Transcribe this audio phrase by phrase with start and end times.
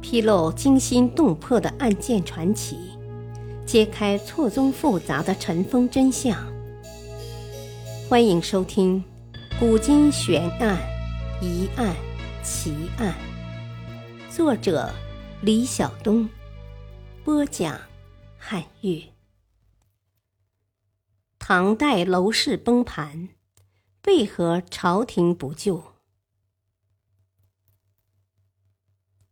[0.00, 2.76] 披露惊心动魄的案件传奇，
[3.66, 6.36] 揭开错综复杂的尘封真相。
[8.08, 9.04] 欢迎收听
[9.60, 10.78] 《古今悬案、
[11.42, 11.94] 疑案、
[12.42, 13.14] 奇案》，
[14.34, 14.90] 作者
[15.42, 16.28] 李晓东，
[17.22, 17.78] 播讲
[18.38, 19.02] 汉乐。
[21.38, 23.28] 唐代楼市崩盘，
[24.06, 25.89] 为何朝廷不救？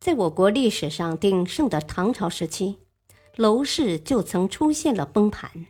[0.01, 2.79] 在我国历史上鼎盛的唐朝时期，
[3.35, 5.67] 楼市就曾出现了崩盘。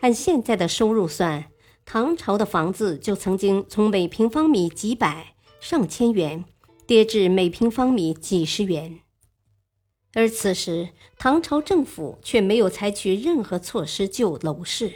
[0.00, 1.46] 按现在的收入算，
[1.84, 6.44] 唐朝的房子就曾经从每平方米几百、上千元，
[6.86, 9.00] 跌至每平方米几十元。
[10.12, 14.92] 而此时，唐朝政府却没有采取任何措施救楼市。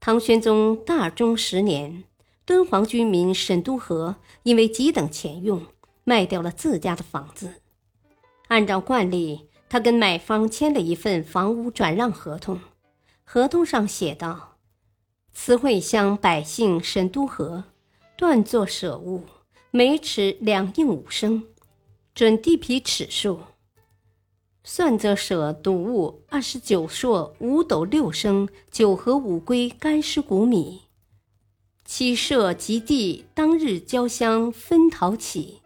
[0.00, 2.02] 唐玄宗大中十年，
[2.44, 5.64] 敦煌居民沈都河因为急等钱用。
[6.04, 7.62] 卖掉了自家的房子，
[8.48, 12.60] 按照惯例，他跟买方签了一份房屋转让合同。
[13.24, 14.58] 合同上写道
[15.32, 17.64] ：“慈惠乡百姓沈都河
[18.16, 19.24] 断作舍物，
[19.70, 21.44] 每尺两应五升，
[22.14, 23.38] 准地皮尺数，
[24.64, 30.82] 算则舍赌物二十九硕五斗六升九合五龟干湿谷米，
[31.84, 35.60] 其舍及地当日交乡分讨起。”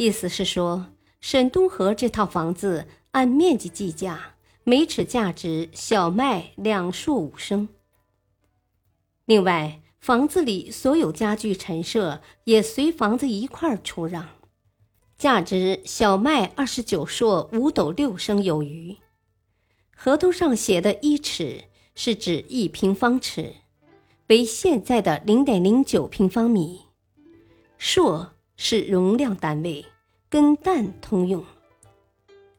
[0.00, 0.86] 意思是说，
[1.20, 7.68] 沈东河这套房子按面积计价，每尺价值小麦两硕五升。
[9.26, 14.26] 另外，房子里所有家具陈设也随房子一块儿出让，
[15.18, 18.96] 价值小麦二十九硕五斗六升有余。
[19.94, 21.64] 合同上写的一尺
[21.94, 23.54] 是指一平方尺，
[24.28, 26.86] 为现在的零点零九平方米，
[27.76, 28.32] 硕。
[28.62, 29.86] 是容量单位，
[30.28, 31.42] 跟氮通用。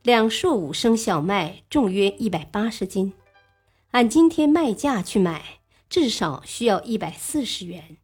[0.01, 3.13] 两硕五升小麦重约一百八十斤，
[3.91, 7.97] 按今天卖价去买，至少需要一百四十元。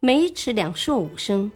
[0.00, 1.52] 每尺两硕五升，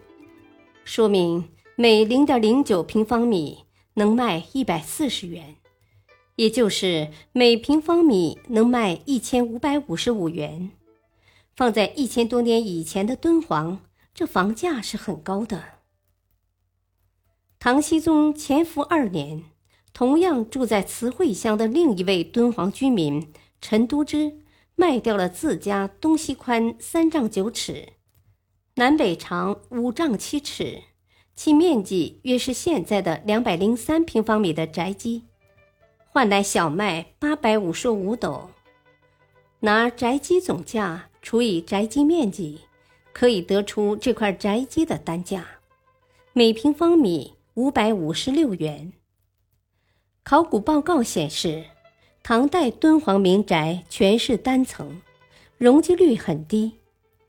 [0.84, 3.64] 说明每零点零九平方米
[3.94, 5.56] 能卖一百四十元，
[6.36, 10.72] 也就是每平方米能卖一千五百五十五元。
[11.56, 13.80] 放在一千多年以前的敦煌。
[14.14, 15.80] 这房价是很高的。
[17.58, 19.44] 唐僖宗乾伏二年，
[19.92, 24.38] 同样住在慈惠乡的另一位敦煌居民陈都之，
[24.74, 27.94] 卖掉了自家东西宽三丈九尺、
[28.76, 30.84] 南北长五丈七尺，
[31.36, 35.26] 其面积约是现在的两百零三平方米的宅基，
[36.08, 38.50] 换来小麦八百五十五斗。
[39.60, 42.60] 拿宅基总价除以宅基面积。
[43.12, 45.46] 可以得出这块宅基的单价，
[46.32, 48.92] 每平方米五百五十六元。
[50.22, 51.64] 考古报告显示，
[52.22, 55.00] 唐代敦煌民宅全是单层，
[55.58, 56.72] 容积率很低，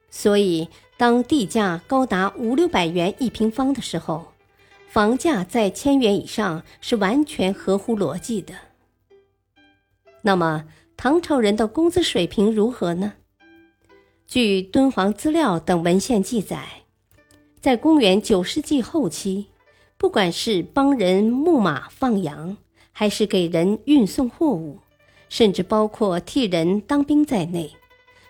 [0.10, 4.34] 所以当地价高达五六百元一平方的时候，
[4.88, 8.54] 房价在千元以上是完全合乎逻辑的。
[10.22, 10.66] 那么，
[10.96, 13.14] 唐朝人的工资水平如何呢？
[14.32, 16.84] 据敦煌资料等文献记载，
[17.60, 19.48] 在公元九世纪后期，
[19.98, 22.56] 不管是帮人牧马放羊，
[22.94, 24.80] 还是给人运送货物，
[25.28, 27.72] 甚至包括替人当兵在内，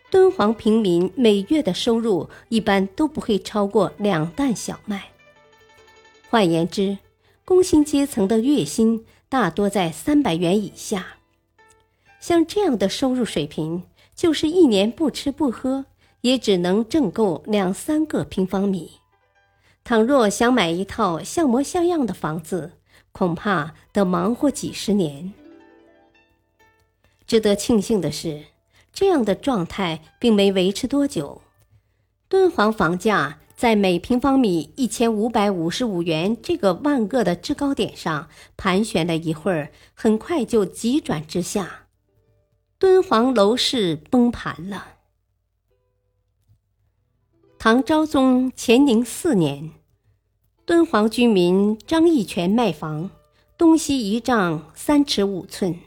[0.09, 5.09] 敦煌平民每月的收入一般都不会超过两担小麦。
[6.31, 6.97] 换言之，
[7.45, 11.17] 工薪阶层的月薪大多在三百元以下。
[12.19, 13.83] 像这样的收入水平，
[14.15, 15.85] 就是一年不吃不喝。
[16.21, 18.93] 也只能挣够两三个平方米。
[19.83, 22.73] 倘若想买一套像模像样的房子，
[23.11, 25.33] 恐怕得忙活几十年。
[27.25, 28.43] 值得庆幸的是，
[28.93, 31.41] 这样的状态并没维持多久。
[32.27, 41.87] 敦煌房价在每平方米一千五百五十五元这个万恶的制高点上盘旋了一会儿，很快就急转直下，
[42.77, 44.87] 敦煌楼市崩盘了。
[47.63, 49.69] 唐昭宗乾宁四年，
[50.65, 53.11] 敦煌居民张义全卖房，
[53.55, 55.79] 东西一丈三尺五寸，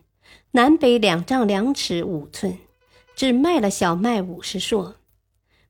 [0.53, 2.59] 南北两丈两尺五寸，
[3.17, 4.95] 只卖了小麦五十硕，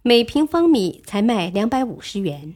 [0.03, 2.55] 每平方米才卖两百五十元。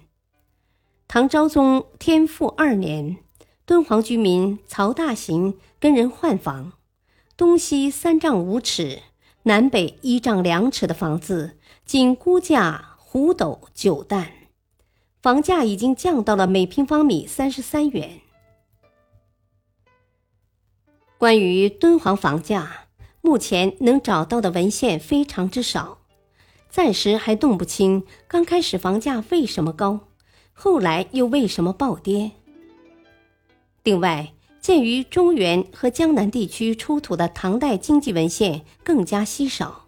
[1.07, 3.17] 唐昭宗天复二年，
[3.65, 6.75] 敦煌居民曹大行跟人换房，
[7.35, 9.01] 东西三丈五尺，
[9.45, 11.57] 南北一丈两尺的房子，
[11.87, 12.97] 仅估价。
[13.13, 14.31] 五斗九担，
[15.21, 18.21] 房价已经降到了每平方米三十三元。
[21.17, 22.87] 关于敦煌房价，
[23.21, 25.99] 目前能找到的文献非常之少，
[26.69, 30.01] 暂时还弄不清刚开始房价为什么高，
[30.53, 32.31] 后来又为什么暴跌。
[33.83, 39.88] 另外，鉴于中原和江南地区出土的唐代经济文献更加稀少。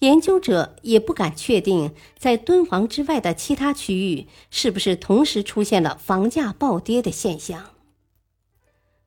[0.00, 7.70] 研究者也不敢确定，在敦煌之外的其他区域是不是同时出现了房价暴跌的现象。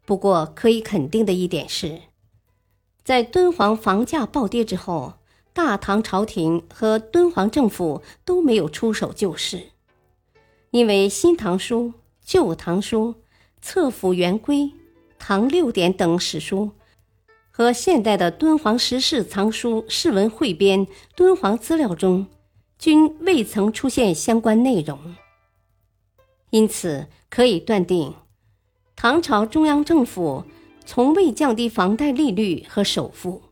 [0.05, 2.01] 不过，可以肯定的一点是，
[3.05, 5.13] 在敦煌房价暴跌之后，
[5.53, 9.67] 大唐朝廷和敦煌政府都没有出手救市，
[10.71, 11.85] 因为《新唐书》
[12.25, 13.07] 《旧唐书》
[13.61, 14.57] 《册府元规》
[15.17, 16.71] 《唐六典》等史书。
[17.51, 22.27] 和现代的敦煌石室藏书《释文汇编》敦煌资料中，
[22.79, 25.15] 均未曾出现相关内容。
[26.49, 28.15] 因此，可以断定，
[28.95, 30.45] 唐朝中央政府
[30.85, 33.43] 从未降低房贷利率和首付，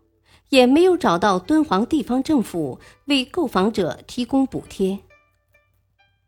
[0.47, 4.99] 也没有找到敦煌地方政府为购房者提供补贴。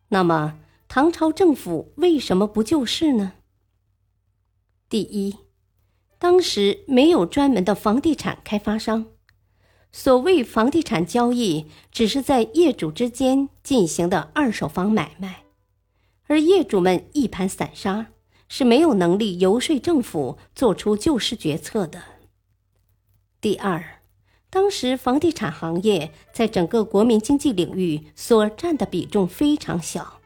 [0.10, 0.60] 那么，
[0.90, 3.34] 唐朝政府为什么不救市呢？
[4.90, 5.38] 第一。
[6.22, 9.08] 当时没有专门的房地产开发商，
[9.92, 15.46] 所谓房地产交易，只是在业主之间进行的二手房买卖，
[16.28, 18.12] 而业主们一盘散沙，
[18.48, 22.04] 是没有能力游说政府做出救市决策的。
[23.42, 23.84] 第二，
[24.52, 30.20] 当时房地产行业在整个国民经济领域所占的比重非常小，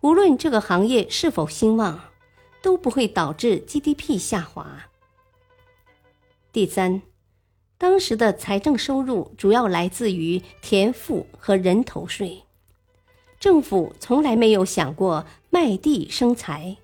[0.00, 2.00] 无论这个行业是否兴旺，
[2.60, 4.88] 都不会导致 GDP 下滑。
[6.56, 7.02] 第三，
[7.76, 12.44] 当时的财政收入主要来自于田赋和人头税，
[13.38, 16.74] 政府从来没有想过卖地生财，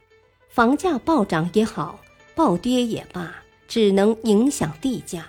[0.50, 1.98] 房价暴涨也好，
[2.34, 3.34] 暴跌也罢，
[3.66, 5.26] 只能影响地价。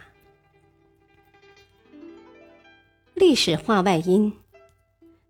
[3.14, 4.34] 历史化外因：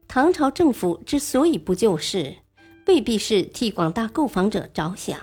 [0.08, 2.38] 唐朝政府之所以不救市，
[2.88, 5.20] 未必是替广大购房者着想，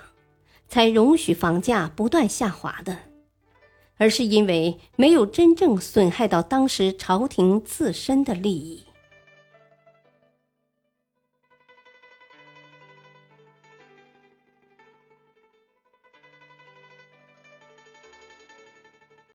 [0.69, 3.10] 才容许房价不断下滑的。
[3.97, 8.83] 而是因为没有真正损害到当时朝廷自身的利益。